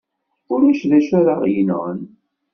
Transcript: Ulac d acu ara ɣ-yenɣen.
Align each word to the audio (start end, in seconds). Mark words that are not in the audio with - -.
Ulac 0.53 0.81
d 0.89 0.91
acu 0.97 1.11
ara 1.19 1.33
ɣ-yenɣen. 1.41 1.99